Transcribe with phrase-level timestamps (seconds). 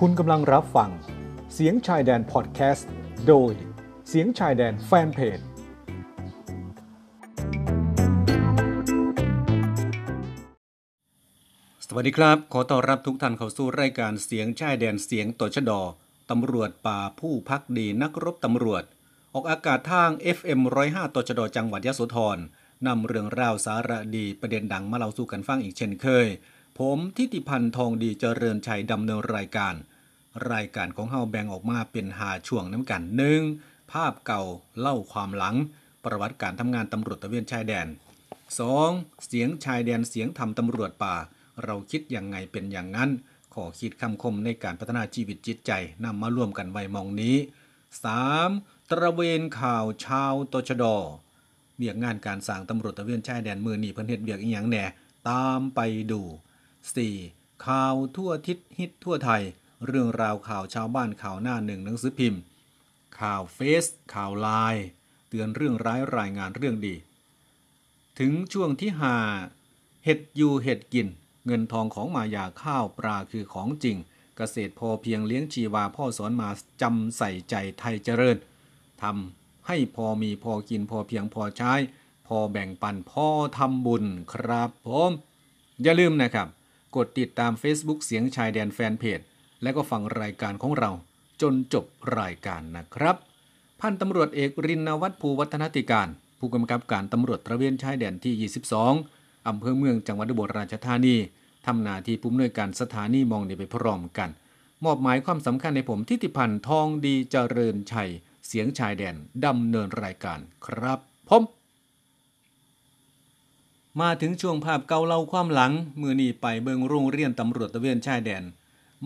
[0.00, 0.90] คุณกำลังรับฟัง
[1.54, 2.88] เสียงชายแดนพอดแคสต์
[3.28, 3.52] โดย
[4.08, 5.38] เสียงชายแดนแฟนเพจ
[11.88, 15.72] สวัสดีครับ ขอต้อนรับทุกท่านเข้าสู่รายการเสียงชายแดนเสียงตชด
[16.30, 18.84] ตำรวจป่าผู้พักดีนักรบตำรวจ
[19.34, 22.38] ออกอากาศทาง FM 105ตชดจังหวัดยะโสธร
[22.86, 26.28] นำเรื่องราวสาระดีประเด็นดังมาเล่าสู่กันฟังอีกเช่นเคย
[26.78, 29.74] ผมทิติพันธ์ทองดีเจริญชัยดำเนินรายการ
[30.52, 33.40] รายการของเฮาแบ่งออกมาเป็นหาช่วงน้ำกันหนึ่ง
[33.92, 34.42] ภาพเก่า
[34.78, 35.56] เล่าความหลัง
[36.04, 37.86] ประวัติการทำงานตำรวจตะเวนชายแดน
[38.56, 39.26] 2.
[39.26, 41.14] เสียงชายแดนเสียงทำตำรวจป่า
[41.64, 43.10] เราคิดอย่างไงเป็นอย่างนั้น
[43.54, 45.72] ขอคิดคำคมในการพัฒนาชีวิตจิตใจ
[46.04, 47.36] นำมาร่วมกันไว้มองนี้
[48.14, 48.90] 3.
[48.90, 50.84] ตระเวนข่าวชาวตชด
[51.76, 54.84] เบียกงานการสร้างตำรวจตะเวนชายแดนมือหนีเพิ่นเฮ็ดเบียกอีหยังแหน่
[55.28, 55.80] ตามไป
[56.12, 56.22] ดู
[56.92, 57.66] 4.
[57.66, 59.42] ข่าวทั่วทิศฮิตทั่วไทย
[59.86, 62.40] เรื่องราวข่าวชาวบ้านข่าวหน้าหนึ่งหนังสือพิมพ์
[63.20, 64.84] ข่าวเฟซข่าวไลน์
[65.28, 66.94] เตือนเรื่องร้ายรายงานเรื่องดี
[68.18, 69.16] ถึงช่วงที่หา
[70.04, 71.08] เห็ดอยู่เห็ดกิน
[71.46, 73.96] เงินทองของมายาข้าวปลาคือของจริง
[74.36, 76.48] เกษตรพอเพียงเลี้ยงชีวาพ่อสอนมา
[76.82, 78.36] จำใส่ใจไทยเจริญ
[79.02, 81.72] ทำให้พอมีพอกินพอเพียงพอใช้
[82.26, 85.10] พอแบ่งปันพอทำบุญครับผม
[85.82, 86.48] อย่าลืมนะครับ
[86.96, 89.20] กดติดตาม Facebook เสียงชายแดนแฟนเพจ
[89.62, 90.90] และก็ฟังรายการของเรา
[91.42, 91.84] จนจบ
[92.18, 93.16] รายการนะครับ
[93.80, 98.50] พันตำรวจเอกรินวัฒน์ภูวัฒนติการ ผู้กำกับการตำรวจตระเวนชายแดนที่
[99.00, 101.16] 22อำเภอเมืองจังหวัดอุบลราชธานี
[101.66, 104.30] ทำหน้าที่ผู้อำนวยการสถานีมองนี่ไปพร้อมกัน
[104.84, 108.10] มอบหมายความสำคัญในผมทิติพันธ์ทองดีเจริญชัย
[108.46, 111.42] เสียงชายแดนดำเนินรายการครับผม
[114.00, 118.42] มาถึงช่วงภาพเก่าเล่าความหลัง มือนี้ไปเบิงโรงเรียนตำรวจตะเวนชายแดน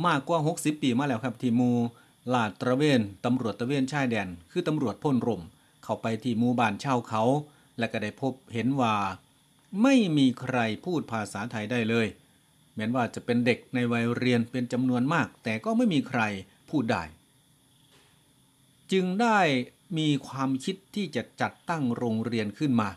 [0.06, 1.70] มากกว่า 60 ปีมาแล้วครับที่มู
[2.32, 5.42] ลาดตระเวนตำรวจตะเวนชายแดน คือตำรวจพ่นร่ม
[5.82, 7.22] เข้าไปที่หมู่บ้านชาวเขา
[7.78, 8.94] และก็ได้พบเห็นว่า
[9.82, 12.06] ไม่มีใครพูดภาษาไทยได้เลย
[12.76, 16.20] แม้ว่าจะเป็นเด็กในวัยเรียนเป็นจำนวนมาก แต่ก็ไม่มีใคร
[16.70, 17.02] พูดได้
[18.92, 19.38] จึงได้
[19.98, 22.88] มีความคิดที่จะจัดตั้งโรงเรียนขึ้นมา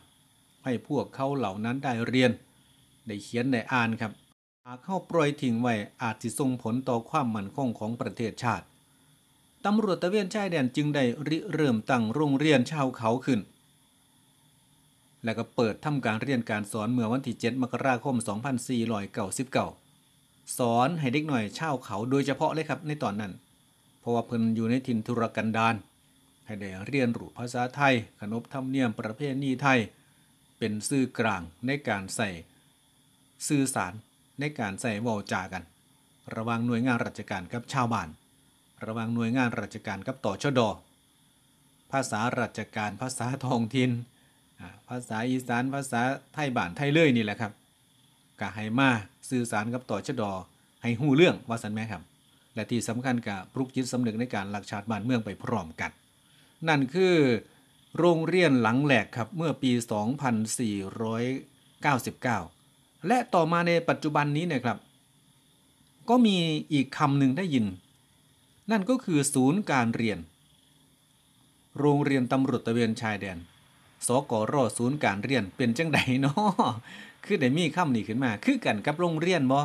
[0.64, 2.32] ให้พวกเขาเหล่านั้นได้เรียน
[3.08, 4.12] ได้เขียนได้อ่านครับ
[4.66, 8.66] หากเข้าปล่อยทิ้งไว้อาจสิส่งผลต่อความมั่นคงของประเทศชาติ
[9.66, 13.40] ตำรวจตะเวนชายแดนจึงได้ริเริ่มตั้งโรงเรียนชาวเขาขึ้น
[15.24, 18.16] และก็เปิดทำการเรียนการสอนเมื่อวันที่ 7 มกราคม
[19.38, 23.32] 2499 สอนให้เด็กหน่อยชาวเขาโดยเฉพาะเลยครับในตอนนั้น
[24.00, 25.76] เพราะว่าเพิ่นอยู่ในถิ่นทุรกันดาร
[26.46, 29.80] ให้ได้เรียนรู้ภาษาไทย ขนบธรรมเนียมประเพณีไทย
[30.62, 32.30] เป็นสื่อกลางในการใส่
[33.48, 33.94] สื่อสาร
[34.40, 35.64] ในการใส่วาจากัน
[36.36, 38.10] ระว่างหน่วยงานราชการกับชาวบ้าน
[38.86, 40.70] ระว่างหน่วยงานราชการกับต่อชดอ
[41.92, 43.92] ภาษาราชการภาษาท้องถิ่น
[44.90, 46.02] ภาษาอีสานภาษา
[46.34, 47.52] ไทยบ้านไทยเลยนี่แหละครับ
[48.40, 48.90] ก็ให้มา
[49.30, 50.32] สื่อสารกับต่อชดอ
[50.82, 52.04] ให้หู้เรื่องว่าสันแม่ครับ
[52.56, 55.92] และที่สำคัญกับปลุกจิตสำนึกในการหลักชาติบ้านเมืองไปพร้อมกัน
[56.68, 57.16] นั่นคือ
[58.00, 59.72] โรงเรียนหลังแหลกครับเมื่อปี
[61.80, 64.78] 2499 และต่อมาในปัจจุบันนี้เนะครับ
[66.10, 66.38] ก็มี
[66.74, 67.66] อีกคำหนึ่งได้ยิน
[68.72, 70.20] นั่นก็คือศูนย์การเรียน
[71.80, 73.38] โรงเรียนตำรวจตะเวนชายแดน
[74.08, 76.72] สกรศูนย์การเรียนเป็นจังไดเนาะ
[77.26, 79.60] คือได้มีคำนี้ขึ้นมา คือกันกับโรงเรียนบ่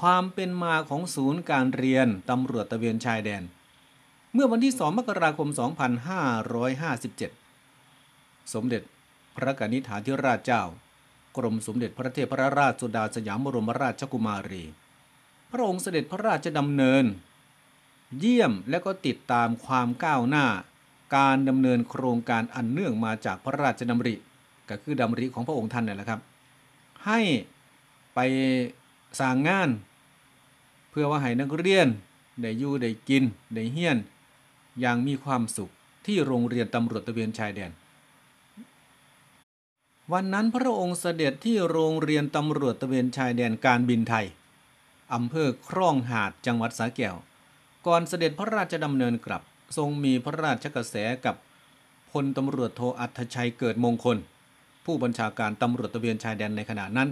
[0.04, 3.42] วามเป็นมาของศูนย์การเรียนตำรวจตะเวนชายแดน
[4.34, 5.48] เมื่อวันที่ 2 มกราคม
[7.50, 8.82] 2557 สมเด็จ
[9.36, 10.62] พระกนิษฐาธิราชเจ้า
[11.36, 14.64] กรมสมเด็จพระเทพรราชสุดาสยามบรมราชกุมารี
[15.50, 17.04] พระองค์เสด็จพระราชดำเนิน
[18.18, 20.46] เยี่ยมและก็ติดตามความก้าวหน้า
[21.16, 24.14] การดำเนินโครงการอันเนื่องมาจากพระราชดำริ
[24.68, 26.20] ก็คือดำริของพระองค์ท่านนี่แหละครับ
[27.06, 27.20] ให้
[28.14, 28.18] ไป
[29.20, 29.68] สร้างงาน
[30.90, 31.88] เพื่อว่าให้นักเรียน
[32.40, 33.22] ได้อยู่ได้กิน
[33.54, 33.98] ได้เฮียน
[34.80, 35.72] อย่างมีความสุข
[36.06, 37.70] ที่โรงเรียนตำรวจตระเวนชายแดน
[40.12, 44.26] วันนั้นพระองค์เสด็จที่โรงเรียนตำรวจตระเวนชายแดนการบินไทย
[45.14, 47.16] อำเภอคร่องหาดจังหวัดสาแก้ว
[47.86, 49.42] ก่อนเสด็จพระราชดำเนินกลับ
[49.76, 51.36] ทรงมีพระราชกระแสกับ
[52.10, 54.18] พลตำรวจโทอัธชัยเกิดมงคล
[54.84, 57.08] ผู้บัญชาการตำรวจตระเวนชายแดนในขณะนั้น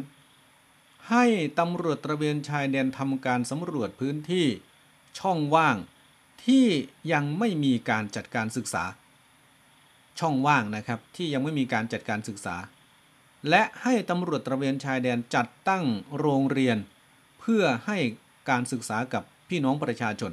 [1.11, 1.25] ให้
[1.59, 4.47] ตำรวจตระเวนชายแดนทำการสำรวจพื้นที่
[5.19, 5.77] ช่องว่าง
[6.44, 6.67] ที่
[7.12, 8.85] ยังไม่มีการจัดการศึกษา
[10.19, 12.56] ช่องว่างนะครับที่ยังไม่มีการจัดการศึกษา
[13.49, 15.85] และให้ตำรวจตระเวนชายแดนจัดตั้ง
[16.19, 16.77] โรงเรียน
[17.41, 17.99] เพื่อให้
[18.50, 20.33] การศึกษากับพี่น้องประชาชน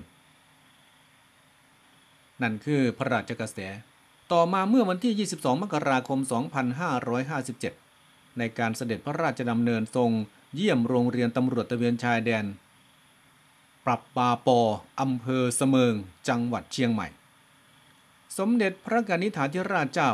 [2.41, 3.59] นั่นคือพระราชกระแส
[4.31, 6.19] ต่อมาเมื่อวันที่ 22 มกราคม
[7.83, 10.11] 2557 ในการเสด็จพระราชดำเนินทรง
[10.55, 12.45] เยี่ยมโรงเรียนตำรวจตะเวนชายแดน
[13.85, 14.59] ปรับปาปอ
[14.99, 15.93] อำเภอเสมิง
[16.27, 17.07] จังหวัดเชียงใหม่
[18.37, 20.11] สมเด็จพระกนิษฐาธิราชเจ้า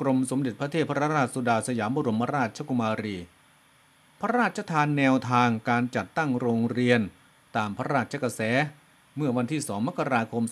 [0.00, 3.16] กรมสมเด็จพระเทพรราชสุดาสยามบรมราชกุมารี
[4.20, 7.00] พระราชทานแนวทางการจัดตั้งโรงเรียน
[7.56, 8.40] ตามพระราชกระแส
[9.16, 10.42] เมื่อวันที่ 2 มกราคม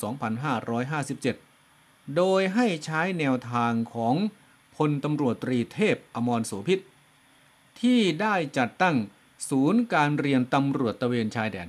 [1.23, 4.15] 2557 โดยให้ใช้แนวทางของ
[4.76, 6.81] พลตำรวจตรีเทพอมรโสพิษ
[7.81, 8.97] ที่ได้จัดตั้ง
[9.49, 11.69] ศูนย์การเรียนตำรวจตะเวนชายแดน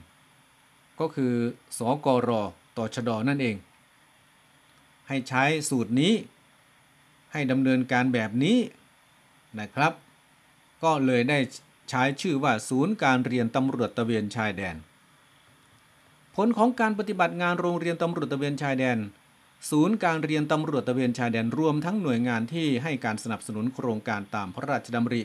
[1.03, 1.33] ก็คือ
[1.77, 2.31] สกร
[2.77, 3.55] ตชดอนั่นเอง
[5.07, 6.13] ให้ใช้สูตรนี้
[7.31, 8.57] ให้ดำเนินการแบบนี้
[9.59, 9.94] นะครับ
[10.83, 11.39] ก็เลยได้
[11.89, 14.75] ใช้ชื่อว่าศูนย์การเรียนตำรวจตะเวนชายแดน
[16.35, 18.97] ผลของการปฏิบัติงานโรงเรียนตำรวจตะเวนชายแดน
[19.71, 25.21] ศูนย์การเรียนตำรวจตะเวนชายแดนรวมทั้งหน่วยงานที่ให้การสนับสนุนโครงการตามพระราชดำริ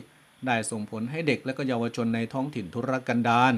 [0.47, 3.53] ได้ส่งผลให้เด็กและก็เยาวชนในท้องถิ่นทุรกันดาร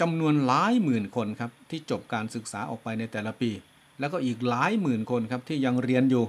[0.00, 3.50] จำนวนหลายหมื่นคนครับที่จบการศึกษาออกไปในแต่ละปี
[4.00, 6.24] แล้วก็อีกหลายหมื่นคนครับที่ยังเรียนอยู่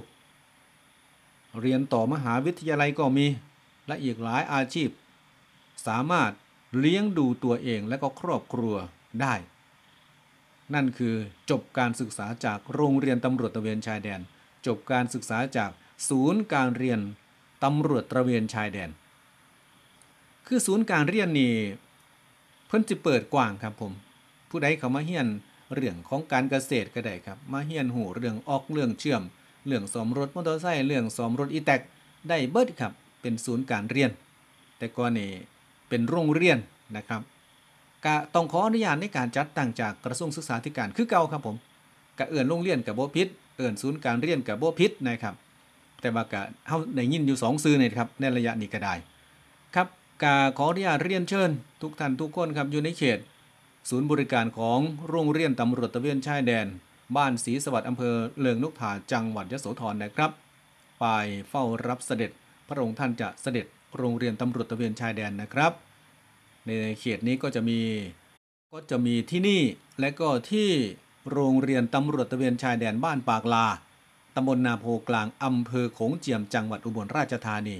[1.60, 3.26] เรียนต่อมหาวิทยาลัยก็มี
[3.86, 4.88] และอีกหลายอาชีพ
[5.86, 6.30] สามารถ
[6.78, 8.74] เลี้ยงดูตัวเองและก็ครอบครัว
[9.20, 9.34] ได้
[10.74, 11.14] นั่นคือ
[11.50, 14.20] จบการศึกษาจากโรงเรียนตำรวจตะเวนชายแดน
[14.66, 15.70] จบการศึกษาจาก
[16.08, 17.00] ศูนย์การเรียน
[17.64, 18.90] ตำรวจตระเวนชายแดน
[20.46, 21.54] คือศูนย์การเรียนนี่
[22.72, 23.92] พิ่นจะเปิดกว้างครับผม
[24.50, 25.28] ผู้ใดเขามาเฮียน
[25.74, 29.22] เรื่องของการเกษตรก็ได้ครับ มาเฮียนหูเรื่องออกเรื่องเชื่อม
[29.66, 31.80] เรื่องสมรถมอเตอร์ไซค์เรื่องสมรถอีแตก
[32.28, 32.92] ได้เบิดครับ
[33.22, 34.10] เป็นศูนย์การเรียน
[34.78, 35.30] แต่ก่อนนี่
[35.88, 36.58] เป็นโรงเรียน
[36.96, 37.20] นะครับ
[38.04, 41.56] กะต้องขออนุญาตในการจัดตั้งจากกระทรวงศึกษาธิการคือเก่าครับผม
[42.18, 43.28] กะเอื่นโรงเรียนกับโบพิษ
[43.58, 45.34] เอื่นศูนย์การเรียนกับโบพิษนะครับ
[46.00, 48.94] แต่ว่ากะเฮาได้ยินอยู่สองซื้อเนี่ยครับในระยะนี้ก็ได้
[49.74, 49.86] ครับ
[50.24, 51.50] กะขออนุญาตเรียนเชิญ
[51.82, 53.18] ทุกท่านทุกคนครับอยู่ในเขต
[53.88, 54.78] ศูนย์บริการของ
[55.08, 56.66] โรงเรียนตำรวจตะเวนชายแดน
[57.16, 60.30] บ้านศรีสวัสดิ์อำเภอเลิงนกถาจังหวัดยโสธรนะครับ
[61.00, 61.06] ไป
[61.48, 62.30] เฝ้ารับเสด็จ
[62.68, 63.66] พระองค์ท่านจะเสด็จ
[63.96, 65.72] โรงเรียนตำรวจตะเวนชายแดนนะครับ
[66.66, 66.70] ใน
[67.00, 67.80] เขตนี้ก็จะมี
[68.72, 69.62] ก็จะมีที่นี่
[70.00, 70.70] และก็ที่
[71.32, 73.66] โรงเรียนตำรวจตะเวนชายแดนบ้านปากลา
[74.34, 77.76] ตำบลนาโพกลางอำเภอโขงเจียมจังหวัดอุบลราชธานี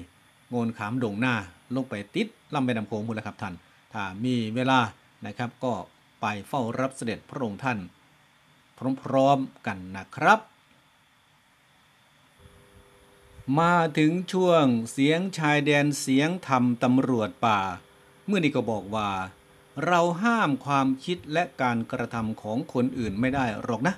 [0.50, 1.36] โงนขามดงหน้า
[1.76, 3.54] ลงไปติดลำแม่น้ำโขงหมดแล้วครับท่าน
[3.92, 4.78] ถ้ามีเวลา
[5.26, 5.72] นะครับก็
[6.20, 7.78] ไปเฝ้ารับเสด็จพระองค์ท่าน
[9.02, 10.38] พร้อมๆกันนะครับ
[13.60, 17.60] มาถึงช่วงเสียงชายแดนเสียงธรรมตำรวจป่า
[18.26, 19.08] เมื่อนี้ก็บอกว่า
[19.86, 23.94] เราห้ามความคิดและการกระทำของคนอื่นไม่ได้หรอกนะ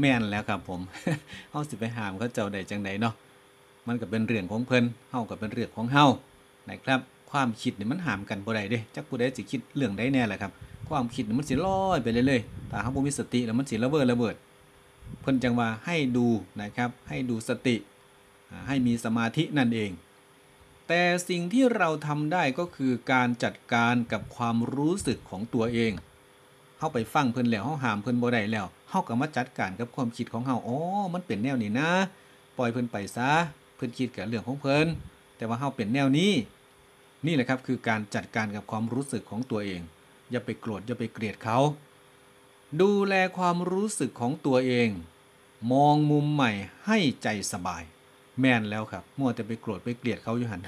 [0.00, 0.80] แม่นแล้วครับผม
[1.50, 3.14] เฮาสิไปห้ามเขาเจ้าใดจังใดเนาะ
[3.86, 6.06] มันก็เป็นเรื่องของเพิ่นเฮาก็เป็นเรื่องของเฮา
[6.70, 7.00] นะครับ
[7.30, 10.52] ความคิดนี่มันห้ามกันบ่ได้เด้จักผู้ใดสิคิดเรื่องใดแน่แหละครับ
[10.88, 14.34] ความคิดมันสิลอยไปเรื่อยๆถ้าเฮาบ่มีสติแล้วมันสิระเบิดระเบิด
[15.20, 16.26] เพิ่นจังว่าให้ดู
[16.62, 17.76] นะครับ ให้ดูสติ
[18.68, 19.90] ให้มีสมาธินั่นเอง
[20.88, 25.92] แต่สิ่งที่เราทำได้ก็คือการจัดการกับความรู้สึกของตัวเอง
[26.78, 30.78] เฮาไปฟังเพิ่นแล้วเฮาหามเพิ่นบ่ได้แล้วเฮาก็มาจัดการกับความคิดของเฮาอ๋อ
[31.14, 31.90] มันเป็นแนวนี้นะ
[32.58, 33.30] ปล่อยเพิ่นไปซะ
[33.76, 34.86] เพิ่นคิดกับเรื่องของเพิ่น
[35.42, 36.32] แต่ว่าเฮาเป็นแนวนี้
[37.26, 39.80] นี่แหละครับคือการจัดการกับความรู้สึกของตัวเอง
[40.30, 41.58] อย่าไปโกรธอย่าไปเกลียดเขา
[42.80, 44.88] ดูแลความรู้สึกของตัวเอง
[45.72, 46.52] มองมุมใหม่
[46.86, 47.82] ให้ใจสบาย
[48.40, 50.60] แม่นแล้วครับมัวแต่ไปโกรธไปเกลียดเขาอยู่หัน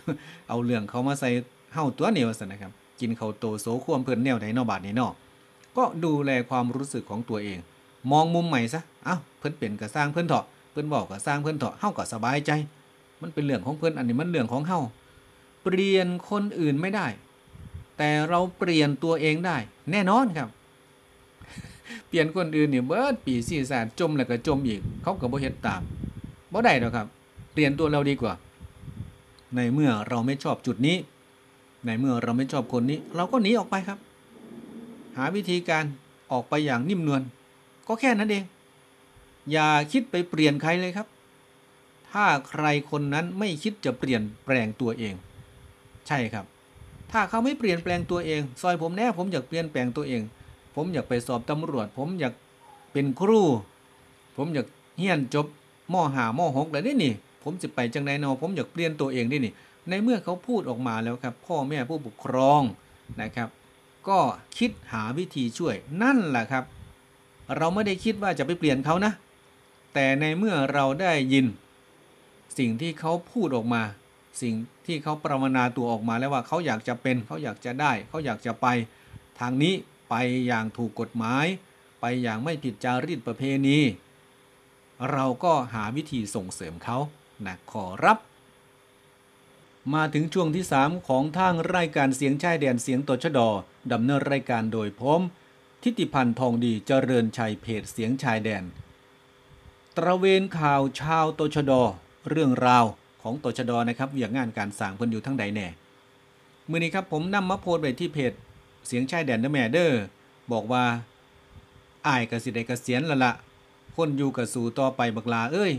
[0.49, 1.28] เอาเรื่องเขามาใส่
[1.75, 5.09] เฮาตัวเหนียวสันนะครับ กินเขาโตโซควมเพิ่อนแนวไหนนอบาดนี้นอ
[5.76, 7.59] ก็ดูแลความรู้สึกของตัวเอง
[8.11, 12.52] มองมุมใหม่ซะ เอ้า เพิ่อนเป็นก็สร้างเพิ่อนเถาะ เพิ่อนบอกก็สร้างเพิ่อนเถาะเฮาก็สบายใจ
[13.25, 14.81] มันเป็นเรื่องของเพิ่อนอันนี้มันเรื่องของเฮา
[15.62, 17.07] เปลี่ยนคนอื่นไม่ได้
[17.99, 19.57] แต่เราเปลี่ยนตัวเองได้
[19.90, 20.49] แน่นอนครับ
[22.09, 25.83] เปลี่ยนคนอื่นเนี่ยเบิดปีสี่สารจมแล้วก็จมอีก เขาก็บ่เฮ็ดตาม
[26.52, 27.07] บ่ได้ดอกครับ
[27.52, 28.35] เปลี่ยนตัวเราดีกว่า
[29.54, 30.97] ในเมื่อเราไม่ชอบจุดนี้
[31.87, 33.99] ในเมื่อเราไม่ชอบคนนี้ เราก็หนีออกไปครับ
[35.16, 35.85] หาวิธีการ
[36.33, 37.23] ออกไปอย่างนิ่มนวล
[37.88, 38.45] ก็แค่นั้นเอง
[39.52, 41.07] อย่าคิดไปเปลี่ยนใครเลยครับ
[42.14, 45.14] ถ้าใครคนนั้นไม่คิดจะเปลี่ยนแปลงตัวเอง
[46.06, 46.44] ใช่ครับ
[47.12, 50.23] ถ้าเขาไม่เปลี่ยนแปลงตัวเอง ซอยผมแน่ผมอยากเปลี่ยนแปลงตัวเอง
[50.75, 52.35] ผมอยากไปสอบตำรวจ ผมอยาก
[52.92, 53.42] เป็นครู
[54.37, 54.66] ผมอยาก
[54.99, 55.47] เฮียนจบ
[55.92, 59.52] มอหามอหกเลยนี่นี่ ผมจะไปจังไดเนอผมอยากเปลี่ยนตัวเองนี่นี่
[59.88, 62.62] ในเมื่อเขาพูดออกมาแล้วครับ พ่อแม่ผู้ปกครอง
[63.21, 63.49] นะครับ
[64.09, 64.18] ก็
[64.59, 66.64] คิดหาวิธีช่วยนั่นแหละครับ
[67.56, 69.12] เราไม่ได้คิดว่าจะไปเปลี่ยนเขานะ
[69.94, 71.47] แต่ในเมื่อเราได้ยิน
[72.59, 73.83] สิ่งที่เขาพูดออกมา
[74.43, 74.55] สิ่ง
[74.87, 78.67] ที่เขาประมนาตัวออกมาแล้วว่าเขาอยากจะเป็นเขาอยากจะได้ เขาอยากจะไป
[79.41, 79.75] ทางนี้
[80.11, 80.15] ไป
[80.47, 81.47] อย่างถูกกฎหมาย
[82.01, 83.79] ไปอย่างไม่ผิดจารีตประเพณี
[85.13, 86.99] เราก็หาวิธีส่งเสริมเขา
[87.47, 88.19] นะขอรับ
[89.95, 93.41] มาถึงช่วงที่ 3 ของทางรายการเสียงชายแดนเสียงตชด
[93.93, 95.21] ดำเนินรายการโดยผม
[95.83, 98.65] ทิติพันธ์ทองดีเจริญชัยเพจเสียงชายแดน
[99.97, 101.73] ตระเวนข่าวชาวตชด
[102.28, 102.85] เรื่องราว
[103.23, 105.66] ของตชดนะครับอย่างงานการสั่งเพิ่นอยู่ทั้งใดแน่
[106.71, 108.33] มื่อนี้ครับผมนำมาโพสต์ไว้ที่เพจ
[108.87, 110.02] เสียงชายแดนเดอะแมเดอร์
[110.52, 110.85] บอกว่า
[112.07, 113.33] อายกสิได้เกษียณละละ
[113.97, 115.73] คนอยู่กับสู่ต่อไปบักลาเอ้ย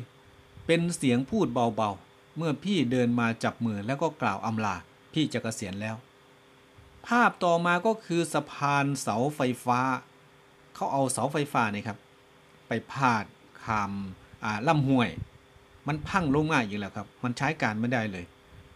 [0.66, 4.76] เป็นเสียงพูดเบาๆ เมื่อพี่เดินมาจับมือแล้วก็กล่าวอำลา
[5.14, 5.96] พี่จะเกษียณแล้ว
[7.08, 9.80] ภาพต่อมาก็คือสะพานเสาไฟฟ้า
[10.76, 11.98] เขาเอาเสาไฟฟ้านี่ครับ
[12.68, 13.26] ไปพาด
[13.66, 15.10] คำอ่าลำห้วย
[15.88, 18.26] มันพังลงง่าอยู่แล้วครับ มันใช้การไม่ได้เลย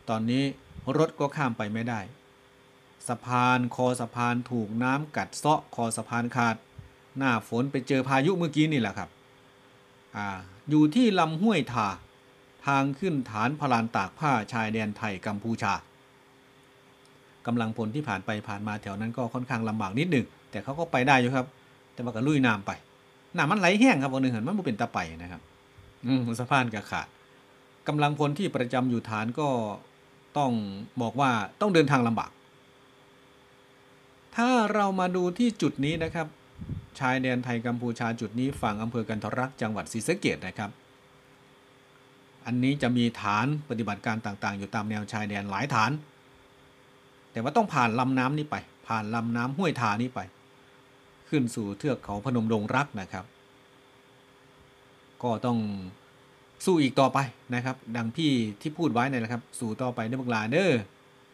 [0.10, 0.44] ตอนนี้
[0.98, 2.00] รถก็ข้ามไปไม่ได้
[3.08, 6.56] สะพานคอสะพานถูกน้ำกัดเซาะคอสะพานขาด
[7.18, 9.10] หน้าฝนไปเจอพายุเมื่อกี้นี่แหละครับ
[10.16, 10.28] อ่า
[10.70, 11.88] อยู่ที่ลำห้วยทา
[12.66, 15.74] ทางขึ้นฐานพลานตากผ้าชายแดนไทยกัมพูชา
[17.46, 21.46] กำลังพลที่ผ่านไปผ่านมาแถวนั้นก็ค่อนข้างลำบากนิดหนึ่งแต่เขาก็ไปได้อยู่ครับ
[21.94, 22.72] แต่ว่าก็ลุยน้ำไป
[23.38, 25.42] น้ำมันไหลแห้งครับวันหนึ่งเห็นมันม่เป็นตะไปนะครับ
[26.06, 27.08] อืมสะพานก็ขาด
[27.88, 29.50] กำลังพลที่ประจำอยู่ฐานก็
[30.38, 30.52] ต้อง
[31.02, 32.32] บอกว่าต้องเดินทางลำบาก
[34.36, 36.28] ถ้าเรามาดูที่จุดนี้นะครับ
[37.00, 40.70] ชายแดนไทยกัมพูชาจุดนี้ฝั่งอำเภอกันทรักจังหวัดศรีสะเกดนะครับ
[42.46, 45.92] อันนี้จะมีฐานปฏิบัติการต่างๆ อยู่ตามแนวชายแดนหลายฐาน
[47.32, 48.56] แต่ว่าต้องผ่านลำน้ำนี้ไป
[48.88, 50.20] ผ่านลำน้ำห้วยทานี้ไป
[51.30, 53.26] ขึ้นสู่เทือกเขาพนมดงรักนะครับ
[55.24, 55.58] ก็ต้อง
[56.66, 57.20] สู้อีกต่อไป
[57.56, 60.72] นะครับ ดังพี่ที่พูดไว้นี่แหละครับ สู้ต่อไปเด้อบักลาเด้อ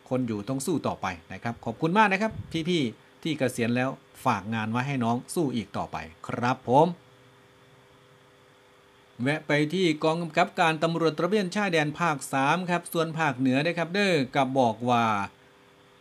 [0.10, 2.32] คนอยู่ต้องสู้ต่อไปนะครับ ขอบคุณมากนะครับ
[2.70, 3.90] พี่ๆที่เกษียณแล้ว
[4.26, 6.88] ฝากงานไว้ให้น้องสู้อีกต่อไปครับผม
[9.22, 15.06] แวะไปที่กองกำกับการตำรวจตระเวนชายแดนภาค 3 ครับ ส่วนภาคเหนือนะครับเด้อกับบอกว่า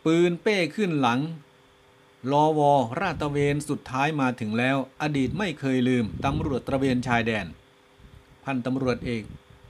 [0.05, 1.19] ปืนเป้ขึ้นหลัง
[2.31, 7.45] รอวอราตะเวนสุดท้ายมาถึงแล้ว อดีตไม่เคยลืม ตำรวจตระเวนชายแดน
[8.45, 9.23] พันตำรวจเอก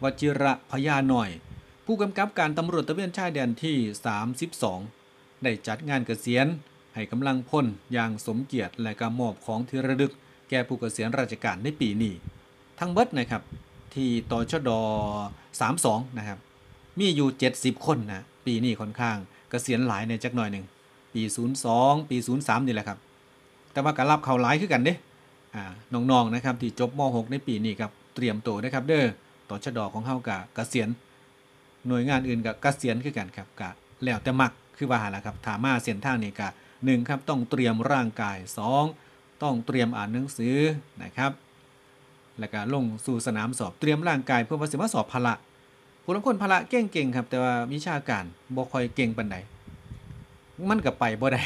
[0.04, 1.30] วจิระพยาหน่อย
[1.86, 3.78] ผู้กำกับการตำรวจตระเวนชายแดนที่
[4.80, 6.48] 32 ได้จัดงานเกษียณ
[6.96, 10.14] ให้กำลังพลอย่างสมเกียรติและการมอบของที่ระลึก
[10.50, 12.14] แก่ผู้เกษียณราชการในปีนี้
[12.80, 13.44] ทั้งเบิดนะครับ
[13.96, 14.70] ที่ตชด
[15.44, 16.40] 32 นะครับ
[17.00, 19.18] มีอยู่ 70 คนนะปีนี้ค่อนข้าง
[19.50, 20.66] เกษียณหลายในจักหน่อยหนึ่ง
[21.14, 21.22] ปี
[21.66, 22.98] 02 ปี 03 นี่แหละครับ
[23.72, 24.94] แต่ว่าการรับเขาหลายคือกันเด้
[25.56, 25.64] อ่า
[25.94, 29.06] น้องๆนะครับที่จบม .6 ในปีนี้ครับ เตรียมตัวนะครับ เด้อ
[29.50, 30.90] ต่อชะดอของเฮากะเกษียณ
[31.88, 33.70] หน่วยงานอื่นกับเกษียณคือกันครับกะ
[34.04, 36.50] แล้วแต่มักคือว่าหาละครับถามาเส้นทางนี้กะ
[36.86, 38.38] หนึ่งครับต้องเตรียมร่างกาย
[38.90, 40.58] 2 ต้องเตรียมอ่านหนังสือ
[41.04, 41.32] นะครับ
[42.40, 45.34] แล้วก็ลงสู่สนามสอบเตรียมร่างกายเพื่อว่าสิมาสอบพละ
[46.04, 48.24] ผู้ลางคนพละเก่งๆครับ แต่ว่าวิชาการ
[48.56, 49.38] บ่ค่อยเก่งปานใด
[50.70, 51.44] มันก็ไปบ่ได้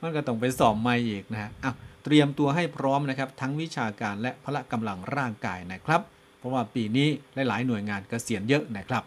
[0.00, 6.00] มันก็ต้องไปสอบใหม่อีกนะฮะอ้าว เตรียมตัวให้พร้อมนะครับ ทั้งวิชาการและพละกำลังร่างกายนะครับ
[6.38, 9.04] เพราะว่าปีนี้หลายๆหน่วยงานกเกษียณเยอะนะครับ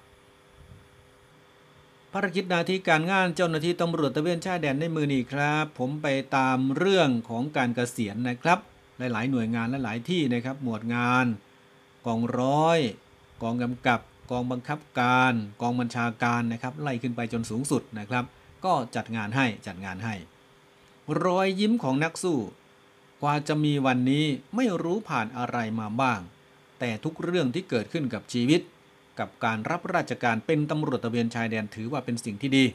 [2.14, 8.60] ภารกิจหนาทีการงานเจ้าหน้าที่ตำรวจตะเวนชายแดนในมือนี้ครับ ผมไปตามเรื่องของการเกษียณนะครับ
[8.98, 11.26] หลายๆ หน่วยงานและหลายที่นะครับ หมวดงาน
[12.06, 12.80] กองร้อย
[13.44, 14.00] กองกำกับ
[14.32, 18.26] กองบังคับการ กองบัญชาการนะครับไล่ขึ้นไปจนสูงสุดนะครับ
[18.66, 20.16] ก็จัดงานให้จัดงานให้
[21.24, 22.40] รอยยิ้มของนักสู้
[23.24, 24.26] กว่าจะมีวันนี้
[24.56, 26.20] ไม่รู้ผ่านอะไรมาบ้าง
[26.80, 28.62] แต่ทุกเรื่องที่เกิดขึ้นกับชีวิต
[29.20, 32.66] กับการรับราชการเป็นตำรวจตะเวนชายแดนถือว่าเป็นสิ่งที่ดี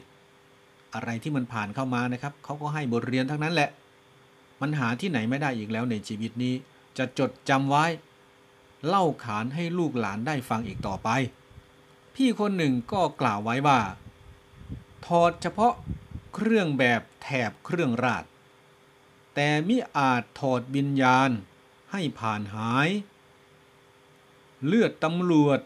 [0.93, 3.69] อะไรที่มันผ่านเข้ามานะครับเขาก็ให้บทเรียนทั้งนั้นแหละ
[4.61, 6.53] มันหาที่ไหนไม่ได้อีกแล้วในชีวิตนี้
[6.97, 7.85] จะจดจำไว้
[8.87, 11.09] เล่าขานให้ลูกหลานได้ฟังอีกต่อไป
[12.15, 13.79] พี่คนหนึ่งก็กล่าวไว้ว่า
[15.05, 15.73] ถอดเฉพาะ
[16.35, 18.23] เครื่องแบบแถบเครื่องราช
[19.35, 21.29] แต่มิอาจถอดวิญญาณ
[21.91, 22.89] ให้ผ่านหาย
[24.65, 25.59] เลือดตำรวจ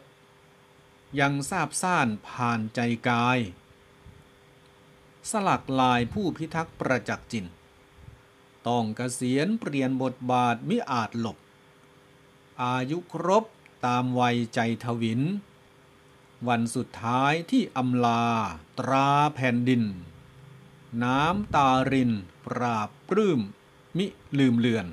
[1.20, 2.80] ยังทราบซ่านผ่านใจ
[3.10, 3.40] กาย
[5.30, 7.46] สลักลายผู้พิทักษ์ประจักษ์จิน
[8.68, 11.38] ต้องเกษียณเปลี่ยนบทบาทมิอาจหลบ
[12.64, 13.44] อายุครบ
[13.86, 15.22] ตามวัยใจทวิน
[16.48, 18.26] วันสุดท้ายที่อำลา
[18.80, 19.84] ตราแผ่นดิน
[21.04, 22.12] น้ำตาริน
[22.46, 23.40] ปราบปลื้ม
[23.98, 24.06] มิ
[24.40, 24.86] ลืมเลือน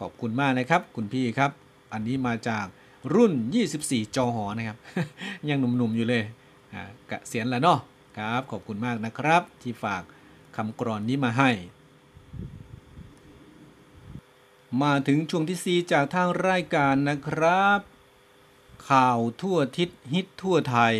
[0.00, 1.50] ขอบคุณมากนะครับ คุณพี่ครับ
[1.92, 2.66] อันนี้มาจาก
[3.14, 3.32] รุ่น
[3.74, 4.78] 24 จอหอนะครับ
[5.48, 6.24] ยังหนุ่มๆอยู่เลย
[6.72, 7.78] อ่ากะเสียนแล้วเนาะ
[8.18, 10.02] ครับ ขอบคุณมากนะครับ ที่ฝาก
[10.56, 11.50] คำกรอนนี้มาให้
[14.82, 17.80] มาถึงช่วงที่ 4 จากทางรายการนะครับ
[18.90, 20.94] ข่าวทั่วทิศฮิตทั่วไทย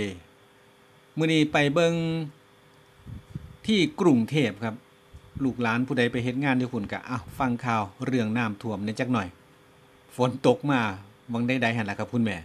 [1.17, 1.95] มื่อนี้ไปเบิง
[3.69, 4.77] ที่กรุงเทพครับ
[5.45, 9.29] ลูกหลานผู้ใดไปเฮ็ดงานที่คุณกะอะฟังข่าวเรื่องน้ำท่วมในจักหน่อย
[10.17, 10.81] ฝนตกมา
[11.33, 12.37] วังได้ใดหันละครับคุณแม่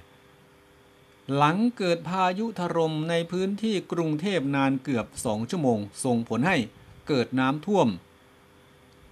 [1.35, 6.57] หลังเกิดพายุถล่มในพื้นที่กรุงเทพนานเกือบ2ชั่วโมง ส่งผลให้
[7.07, 7.87] เกิดน้ำท่วม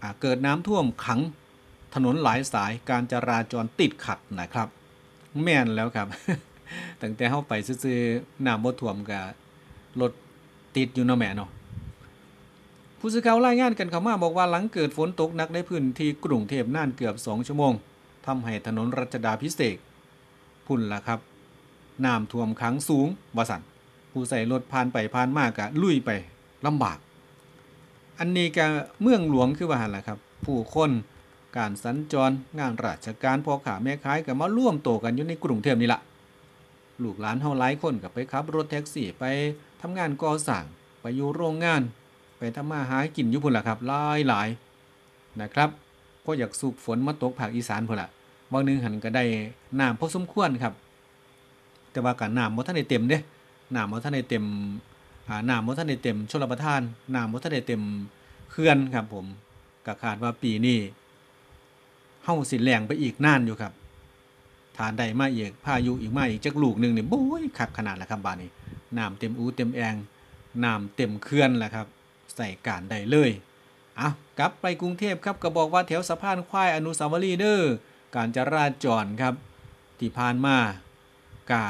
[0.02, 1.22] อะเกิดน้ำท่วมขัง
[1.96, 4.68] ถนนหลายสายการจราจรติดขัดนะครับ
[5.44, 6.08] แม่นแล้วครับ
[7.02, 7.54] ตั้งแต่เข้าไป
[7.84, 9.24] ซื้อๆน้ำบ่ท่วมกับ
[10.02, 10.12] รถ
[10.76, 11.52] ติดอยู่เนาะแม่เนาะ
[13.04, 17.74] ผู้สื่อข่าวรายงานกันเข้ามาบอกว่าหลังเกิดฝนตกหนักในพื้นที่กรุงเทพนานเกือบ 2 ชั่วโมง
[18.26, 19.78] ทำให้ถนนรัชดาพิเศษ
[20.66, 21.20] พุ่นล่ะครับ
[22.06, 23.62] น้ำท่วมขังสูงว่าสัน
[24.12, 26.10] ผู้ใส่รถผ่านไปผ่านมากะลุยไป
[26.66, 26.98] ลำบาก
[28.20, 28.66] อันนี้ก็
[29.02, 30.92] เมืองหลวงคือว่าหันล่ะครับ ผู้คน
[31.58, 36.02] การสัญจรงานราชการพอขาแม่ขายก็มาร่วมโตกันอยู่ในกรุงเทพนี่ละ
[37.04, 39.24] ลูกหลานเฮาหลายคนก็ไปขับรถแท็กซี่ไป
[39.82, 40.64] ทำงานก่อสร้าง
[41.02, 41.82] ไปอยู่โรงงาน
[42.42, 44.48] ไปทำมาหากินอยู่พุ่นล่ะครับหลายหลาย
[45.42, 45.70] นะครับ
[46.22, 48.10] เพราะอยากสูบฝนมาตกภาคอีสานพุ่นล่ะ
[48.52, 49.24] บางนึงหันก็ได้
[49.80, 50.74] น้ำพอสมควรครับ
[51.92, 53.18] แต่ว่าการน้ำบ่ทันได้เต็มเด้
[53.76, 54.46] น้ำบ่ทันได้เต็ม
[55.28, 56.82] อ่าน้ำบ่ทันได้เต็มชลประทาน
[57.16, 57.82] น้ำบ่ทันได้เต็ม
[58.52, 59.26] เขื่อนครับ ผม
[59.86, 60.78] ก็คาดว่าปีนี้
[62.24, 63.74] เฮาสินแล้งไปอีกน่านอยู่ครับ
[64.78, 68.50] ทานได้มาอีกพายุอีกมาอีกจักลูกหนึ่งเนี่ยโอ้ยคักขนาดล้วครับบานนี้
[68.98, 69.96] น้ำเต็มอูเต็มแอง
[70.64, 71.88] น้ำเต็มเขื่อนแหล้วครับ
[72.36, 73.32] ใส่การได้เลย
[73.98, 74.10] เอา
[74.40, 77.62] กลับไปกรุงเทพครับก็บอกว่าแถวสะพานควายอนุสาวรีย์เด้อ
[78.16, 79.34] การจราจรครับ
[80.00, 80.58] ที่ผ่านมา
[81.52, 81.66] กา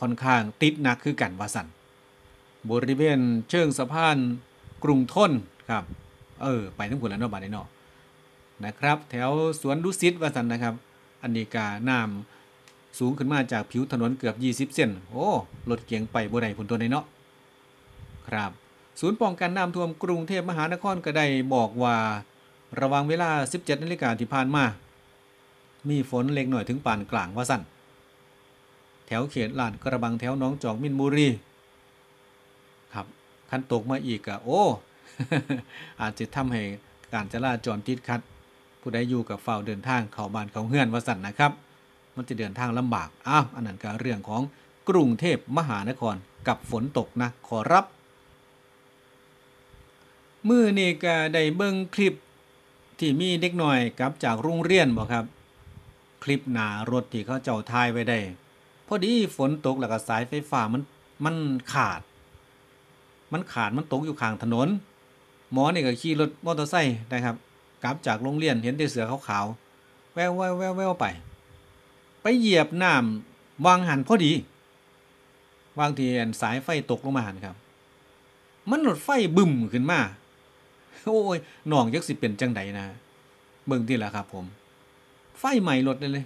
[0.00, 1.66] ค่อนข้างติดหนักคือกันวาสัน
[2.70, 4.16] บริเวณเชิงสะพาน
[4.84, 5.32] กรุงทน
[5.70, 5.84] ครับ
[6.42, 7.68] เออ ไปทั้งหมดแล้วเนาะบานนี้เนาะ
[8.64, 10.74] นะครับ แถวสวนดุสิตวาสันนะครับ
[11.22, 14.34] อันนี้กาน้ำสูงขึ้นมาจากผิวถนนเกือบ
[14.70, 15.26] 20 เซนโอ้
[15.70, 17.04] รถเก๋งไปบ่ได้ผลตัวในเนาะ
[18.28, 18.52] ครับ
[19.00, 21.96] ศูนย์ป้องกันน้ำท่วมกรุงเทพมหานครก็ได้บอกว่า
[22.80, 24.64] ระวังเวลา 17นาฬิกาที่ผ่านมา
[25.88, 27.62] มีฝนเล็กหน่อยถึงปานกลางว่าสั่น
[29.06, 31.28] แถวเขตลาดกระบังแถวน้องจอกมินบุรี
[32.94, 33.06] ครับ
[33.50, 34.62] คันตกมาอีกอะโอ้
[36.00, 36.62] อาจจะทำให้
[37.12, 38.20] การจราจรติดขัด
[38.80, 41.52] ผู้ใดอยู่กับเฝ้าเดินทางเข้าบ้านเขาเฮือนว่าสั่นนะครับ
[42.16, 44.42] มันจะเดินทางลำบากอ้าวอันนั้นก็เรื่องของ
[44.88, 46.14] กรุงเทพมหานคร
[46.48, 47.84] กับฝนตกนะขอรับ
[50.48, 52.14] มือนี่ก็ได้เบิ่งคลิป
[52.98, 55.24] ที่มีเด็กหน่อยกลับจากโรงเรียนบ่ครับ
[56.24, 58.18] คลิปหนารถที่เขาเจ้าทายไว้ได้
[58.86, 60.82] พอดีฝนตกแล้วก็สายไฟฟ้ามัน
[61.24, 61.36] มัน
[61.72, 62.00] ขาด
[63.32, 64.68] มันขาดมันตกอยู่ข้างถนน
[65.52, 67.36] หมอนี่ก็ขี่รถมอเตอร์ไซค์นะครับ
[67.82, 71.06] กลับจากโรงเรียนเห็นแต่เสือขาวๆแววแววแววแววไป
[72.22, 74.32] ไปเหยียบน้ำวางหันพอดี
[75.78, 76.06] วางที
[76.40, 77.56] สายไฟตกลงมาหันครับ
[78.70, 80.00] มันรถไฟบึ้มขึ้นมา
[81.06, 81.38] โอ้ย
[81.72, 82.84] น้องยักสิเป็นจังใดนะ
[83.66, 84.44] เบิ่งที่ละครับ ผม
[85.38, 86.24] ไฟใหม่รถเลยเลย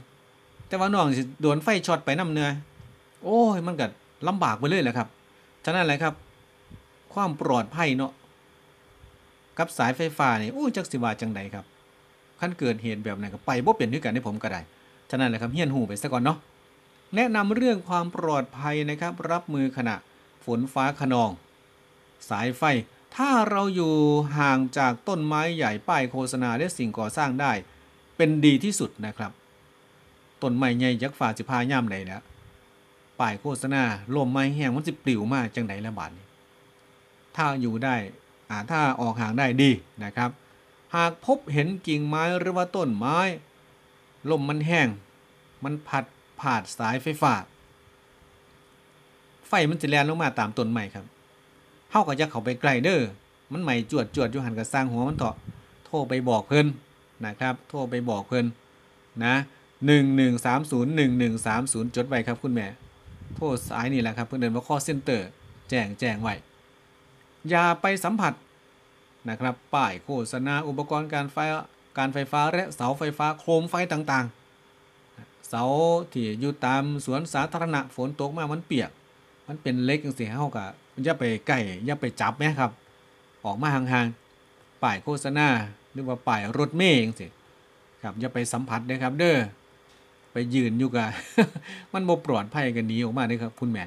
[0.69, 2.49] แต่ว่าน้องสิโดนไฟช็อตไปน้ำเนื้อ
[3.25, 3.87] โอ้ยมันก็
[4.29, 5.09] ลำบากไปเลยแหละครับ
[5.65, 6.15] ฉะนั้นแหละครับ
[7.15, 8.13] ความปลอดภัยเนาะ
[9.59, 11.65] กับสายไฟฟ้านี่โอ้ยจักสิว่าจังใดครับ
[12.41, 14.61] ขั้นเกิดเหตุแบบไหนก็ไปบ่เป็นด้วยกันให้ผมก็ได้
[15.11, 16.39] ฉะนั้นแหละครับเฮียนหูไปซะก่อนเนาะ
[17.17, 19.95] แนะนำเรื่องความปลอดภัยนะครับ รับมือขณะ
[20.45, 21.31] ฝนฟ้าขนอง
[22.31, 22.63] สายไฟ
[23.17, 23.95] ถ้าเราอยู่
[24.39, 27.53] ห่างจากต้นไม้ใหญ่ป้ายโฆษณาและสิ่งก่อสร้างได้
[28.17, 29.33] เป็นดีที่สุดนะครับ
[30.43, 32.23] ต้นไม้ใหญ่ยักษ์ฝ่าสิพาย่ามใดแล้ว
[33.21, 33.83] ป้ายโฆษณา
[34.15, 36.27] ลมไม้แห้งมันสิปลิวมากจังใดละบาดนี้
[37.37, 37.97] ถ้าอยู่ได้
[38.51, 39.71] อ่าถ้าออกห่างได้ดี
[40.05, 40.31] นะครับ
[40.95, 43.19] หากพบเห็นกิ่งไม้หรือว่าต้นไม้
[44.31, 44.89] ลมมันแห้ง
[45.65, 46.05] มันพัด
[46.41, 47.35] ผ่านสายไฟฟ้า
[49.49, 51.05] ไฟมันจะแลนลงมาตามต้นไม้ครับ
[51.91, 53.03] เฮาก็จะเข้าไปใกล้เด้อ
[53.53, 55.35] มันไหม้จวดจวดอยู่หันกับสร้างหัวมันเถาะ
[55.87, 56.67] โทรไปบอกเพิ่น
[57.27, 58.47] นะครับ โทรไปบอกเพิ่น
[59.25, 59.35] นะ
[59.87, 62.67] หนึ่งหนึ่งสามศูนย์หนึ่งหนึ่งสามศูนย์จดไว้ครับคุณแม่
[63.37, 65.29] โทรสายนี่แหละครับเพื่อนเดินว่าข้อเซ็นเตอร์
[65.71, 66.35] แจ้งแจ้งไว้
[67.51, 68.33] อย่าไปสัมผัส
[69.29, 71.37] นะครับป้ายโฆษณาอุปกรณ์การไฟ
[71.99, 75.63] การไฟฟ้าและเสาไฟฟ้าโคมไฟต่างๆ เสา
[76.13, 78.91] ที่อยู่ตามสวนสาธารณะฝนตกมามันเปียก
[79.49, 80.67] มันเป็นเล็กจังซี่เฮาก็
[81.05, 82.71] อย่าไปใกล้อย่าไปจับแม่ครับ
[83.45, 85.49] ออกมาห่างๆป้ายโฆษณา
[85.93, 87.31] หรือว่าป้ายรถเมย์จังซี่
[88.03, 89.39] ครับอย่าไปสัมผัสเด้อครับ เด้อ
[90.33, 91.09] ไปยืนอยู่กับ
[91.93, 93.85] มันบ่ปลอดภัยกันหนีออกมาเด้ครับ คุณแม่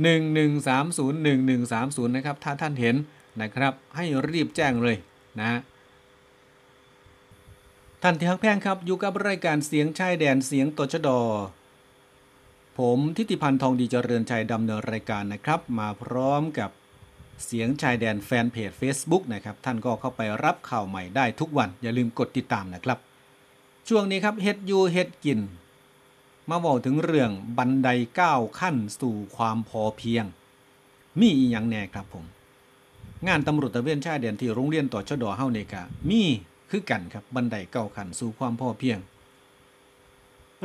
[0.00, 2.96] 1130 1130นย์หนึ่งหนึ่งสามศูนย์นะครับ ถ้าท่านเห็น
[3.40, 4.96] นะครับ ให้รีบแจ้งเลย
[5.40, 5.60] นะ
[8.02, 11.20] ท่านที่ฮักแพงครับ อยู่กับรายการเสียงชายแดนเสียงตชดอ
[12.80, 16.70] ผมทิติพันธ์ทองดีเจริญชัยดำเนินรายการนะครับ มาพร้อมกับ
[17.44, 22.98] เสียงชายแดนแฟนเพจ Facebook นะครับ ท่านก็เข้าไปรับข่าวใหม่ได้ทุกวัน อย่าลืมกดติดตามนะครับ
[23.88, 25.40] ช่วงนี้ครับเฮ็ดยูเฮ็ดกิน
[26.50, 27.88] มาบอกถึงเรื่องบันได
[28.20, 30.24] ก้าวขั้นสู่ความพอเพียง
[31.20, 32.24] มีอีหยังแน่ครับผม
[33.28, 36.22] งานตำรวจตะเวนชายแดนที่โรงเรียนต่อชดเฮานี่กะมี
[36.70, 38.98] คือกันครับบันไดเก้าขั้นสู่ความพอเพียง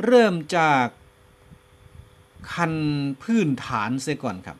[0.04, 0.86] เริ่มจาก
[2.52, 2.74] คัน
[3.22, 4.58] พื้นฐานเสียก่อนครับ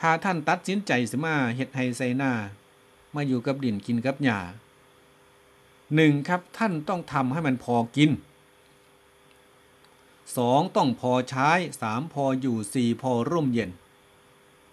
[0.00, 2.32] ถ้าท่านตัดสินใจสิมาเฮ็ดไฮไซหน้า
[3.14, 4.38] มาอยู่กับดินกินกับหญ้า
[5.94, 8.10] หนึ่งครับท่านต้องทำให้มันพอกิน
[10.36, 13.70] สองต้องพอใช้สามพออยู่สี่พอร่มเย็น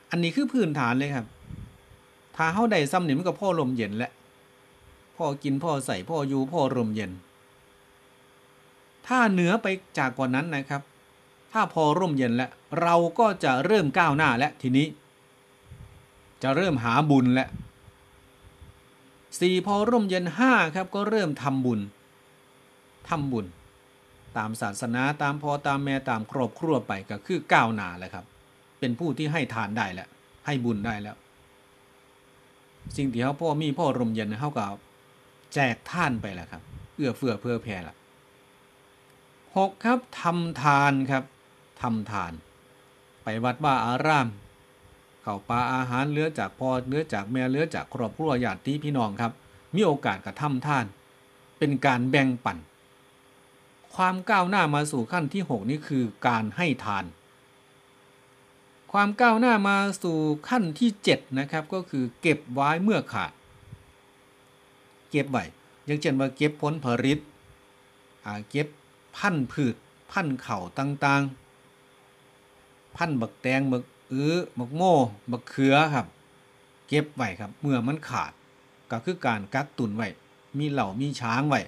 [0.09, 1.25] อันนี้คือพื้นฐานเลยครับ
[2.35, 4.11] ถ้าเฮาได้ซ้ำนี่มันก็พ่อลมเย็นแหละ
[5.17, 7.11] พ่อกินพ่อใส่พ่ออยู่พ่อร่มเย็น
[9.07, 9.67] ถ้าเหนือไป
[9.97, 10.81] จากกว่านั้นนะครับ
[11.51, 14.87] ถ้าพอร่มเย็นแล้วเราก็จะเริ่มก้าวหน้าและทีนี้
[16.43, 17.49] จะเริ่มหาบุญแล้ว
[19.39, 21.79] สี่พอร่มเย็นห้าครับก็เริ่มทำบุญ
[23.09, 23.45] ทำบุญ
[24.37, 28.25] ตามศาสนาตามพอตามแม่ตามครอบครัวไปก็คือก้าวหน้าแล้วครับ
[28.79, 30.07] เป็นผู้ที่ให้ทานได้แล้ว
[30.45, 31.15] ให้บุญได้แล้ว
[32.97, 34.65] สิ่งที่เขาพ่อมีพ่อร่มเย็นเขาก็
[35.53, 36.61] แจกท่านไปแล้วครับ
[36.95, 37.95] เอื้อเฟื้อเพื่อแผ่ละ
[39.57, 41.23] หกครับทำทานครับ
[41.81, 42.33] ทำทาน
[43.23, 44.27] ไปวัดว่าอาราม
[45.21, 49.31] เข้าปลาอาหารเหลือจากพ่อเหลือจากแม่เหลือจากครอบครัวญาติพี่น้องครับ
[49.75, 50.85] มีโอกาสกระทำทาน
[51.57, 52.57] เป็นการแบ่งปัน
[53.95, 57.05] ความก้าวหน้ามาสู่ขั้นที่ 6 นี่คือการให้ทาน
[58.91, 63.31] ความก้าวหน้ามาสู่ขั้นที่ 7 นะครับ ก็คือเก็บไว้เมื่อขาด
[65.11, 65.43] เก็บไว้
[65.85, 67.19] อย่างเช่นว่าเก็บผลผลิต
[68.49, 68.67] เก็บ
[69.17, 69.75] พันธุ์พืช
[70.11, 74.95] พันเข่าต่างๆ พันบักแตงบักอื้อบักโม่
[75.31, 76.07] บักเขือครับ
[76.87, 78.31] เก็บไว้ครับ เมื่อมันขาด
[78.91, 80.07] ก็คือการกักตุนไว้
[80.57, 81.61] มีเหล่ามีช้างไว้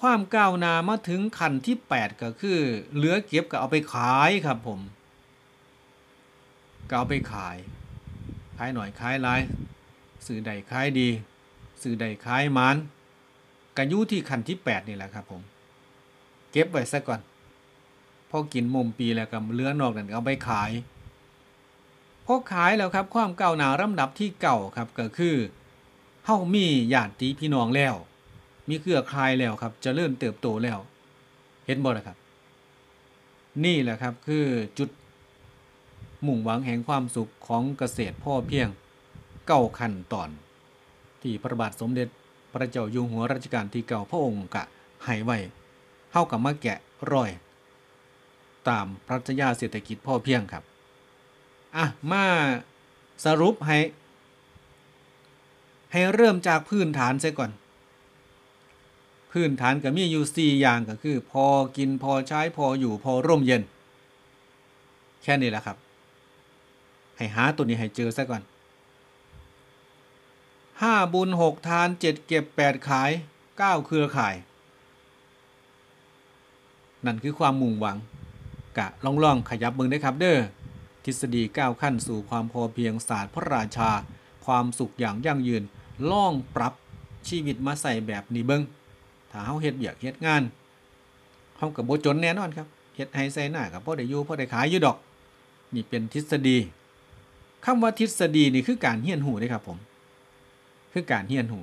[0.00, 2.58] ความก้าวหน้ามาถึงขั้นที่ 8 ก็คือ
[2.94, 4.80] เหลือเก็บก็เอาไปขายครับผม
[6.88, 7.56] ก็เอาไปขาย
[8.56, 9.40] ขายหน่อยขายหลาย
[10.26, 11.08] สื่อใดขายดี
[11.82, 12.76] สื่อใดขายมัน
[13.78, 15.42] กายุที่ขันที่8นี่แหละครับผม
[16.52, 17.20] เก็บไว้ซะก่อน
[18.30, 20.70] พอกินมุมปีแล้วก็เลื้อนอกนั้นเอาไปขาย
[22.26, 25.36] พอขายแล้วครับความเก้าหนาลำดับที่เก่าครับก็คือ
[26.24, 27.94] เฮามีญาติพี่น้องแล้ว
[28.68, 30.78] มีเครือข่ายแล้วครับจะเริ่มเติบโตแล้ว
[31.66, 32.16] เห็นบ่ล่ะครับ
[33.64, 34.44] นี่แหละครับคือ
[34.78, 34.90] จุด
[36.26, 38.68] มุ่งหวังแห่งความสุขของเกษตรพ่อเพียง
[39.46, 40.28] เก้าขั้นตอน
[41.22, 42.08] ที่พระบาทสมเด็จ
[42.60, 44.64] ระเจ้าอยู่หัวรัชกาลที่เก้าพระองค์กะ
[45.04, 45.38] ให้ไว้
[46.12, 46.78] เฮากับมาแกะ
[47.12, 47.30] รอย
[48.68, 50.64] ตามปรัชญาเศรษฐกิจพ่อเพียงครับ
[51.76, 52.24] อะ มา
[53.24, 53.78] สรุปให้
[55.92, 57.50] ให้เริ่มจากพื้นฐานซะก่อน
[59.32, 61.44] พื้นฐานก็มีอยู่4อย่างก็คือ พอ
[61.76, 63.62] กินพอใช้พออยู่พอร่มเย็น
[65.22, 65.76] แค่นี้แหละครับ
[67.16, 68.42] ให้หาตัวนี้ให้เจอซะก่อน
[70.82, 73.10] 5บุญ6ทาน7เก็บ8ขาย
[73.46, 74.34] 9เครือข่าย
[77.06, 77.96] นั่นคือความมุ่งหวัง
[78.78, 80.38] กะล่องลองขยับเบิงได้ครับเด้อ
[81.04, 83.90] ทฤษฎีก้าวขั้นสู่ความพอเพียงศาสตร์พระราชา
[84.44, 85.62] ความสุขอย่างยั่งยืน
[86.10, 86.72] ล่องปรับ
[87.28, 88.62] ชีวิตมาใส่แบบนี้เบิง
[89.30, 90.42] ถ้าเฮาเฮ็ดเบียกเฮ็ดงาน
[91.56, 94.96] เฮากับบ่จนแน่นอนครับเฮ็ดให้ใส่หน้ากับพ่อได้อยู่พ่อได้ขายอยู่ดอก
[95.74, 96.58] นี่เป็นทฤษฎี
[97.64, 99.78] คำว่าทฤษฎีนี่คือการเฮียนหูเด้ครับผม
[100.92, 101.60] คือการเฮียนหู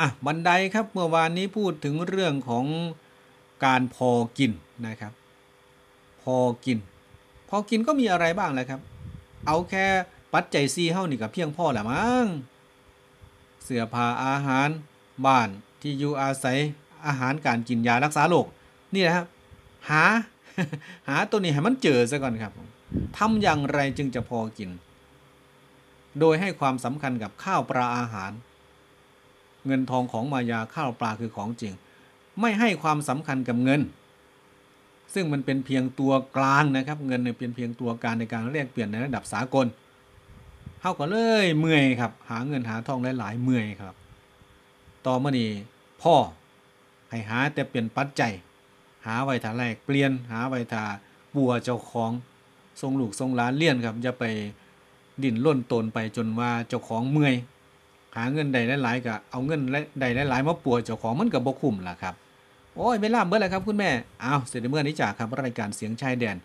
[0.00, 2.64] อะบันไดครับเมื่อวานนี้พูดถึงเรื่องของ
[3.64, 4.52] การพอกิน
[4.86, 5.12] นะครับ
[6.22, 6.78] พอกิน
[7.48, 8.80] พอกินก็มีอะไรบ้างแหละครับ
[9.46, 9.86] เอาแค่
[10.34, 12.26] ปัจจัยซีเท่านี่กับเพียงพอแหละมั้ง
[13.64, 14.68] เสื้อผ้าอาหาร
[15.26, 15.48] บ้าน
[15.80, 16.58] ที่อยู่อาศัย
[17.06, 18.46] อาหารการกินยารักษาโรค
[18.94, 19.26] นี่แหละครับ
[19.90, 20.04] หา
[21.08, 22.52] หาตัวนี้ให้มันเจอซะก่อนครับ
[23.18, 24.70] ทำอย่างไรจึงจะพอกิน
[26.18, 28.32] โดยให้ความสำคัญกับข้าวปลาอาหาร
[29.66, 31.72] เงินทองของมายาข้าวปลาคือของจริง
[32.40, 33.80] ไม่ให้ความสำคัญกับเงิน
[35.14, 39.66] ซึ่งมันเป็นเพียงตัวกลางนะครับ เงินเนี่ยเป็นเพียงตัวกลางในการแลกเปลี่ยนในระดับสากล
[40.80, 43.94] เฮาก็เลยเมื่อยครับ หาเงินหาทองหลายๆเมื่อยครับ
[45.06, 45.50] ต่อมานี้
[46.02, 46.14] พ่อ
[47.10, 48.32] ให้หาแต่เปลี่ยนปัจจัย
[49.06, 50.84] หาไว้ถ้าแลกเปลี่ยนหาไว้ถ้า
[51.34, 52.10] ปัวเจ้าของ
[52.80, 54.24] ทรงลูกทรงล้านเลี้ยนครับอย่าไป
[55.24, 57.34] ดิ้นร่นตนไปจนว่าเจ้าของเมื่อย
[58.16, 59.60] หาเงินใดหลายๆก็เอาเงิน
[60.00, 62.14] ใดหลายๆมาปัวเจ้าของมันก็บ่คุ้มล่ะครับ
[62.76, 66.36] โอ้ยเวลาเมื่อไรครับคุณแม่เอาเสร็จเมื่อนี้จากครับรายการเสียงชายแดน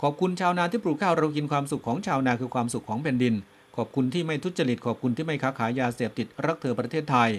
[0.00, 3.34] ขอบคุณชาวนาที่ปลูกข้าวเรากินความสุขของชาวนาคือความสุขของแผ่นดิน
[3.76, 7.30] ขอบคุณที่ไม่ทุจริตขอบคุณที่ไม่ค้าขายยาเสพติดรักเธอประเทศไทย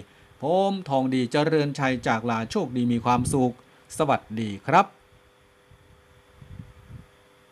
[0.42, 3.54] ผมทองดีเจริญชัยจากลาโชคดีมีความสุข
[3.98, 5.03] สวัสดีครับ